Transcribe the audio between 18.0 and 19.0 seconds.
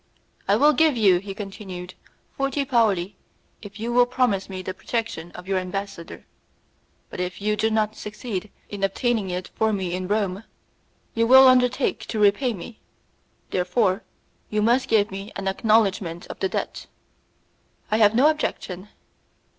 no objection."